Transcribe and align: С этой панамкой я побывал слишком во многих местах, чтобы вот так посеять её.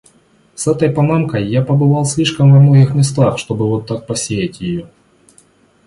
С 0.55 0.65
этой 0.65 0.89
панамкой 0.89 1.45
я 1.47 1.61
побывал 1.61 2.05
слишком 2.05 2.51
во 2.51 2.59
многих 2.59 2.95
местах, 2.95 3.37
чтобы 3.37 3.69
вот 3.69 3.85
так 3.85 4.07
посеять 4.07 4.59
её. 4.59 4.87